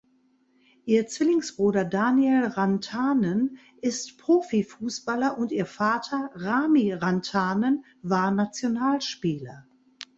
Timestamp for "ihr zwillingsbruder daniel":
0.85-2.45